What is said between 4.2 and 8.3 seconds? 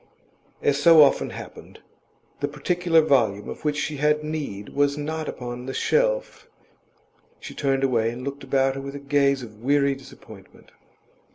need was not upon the shelf. She turned away, and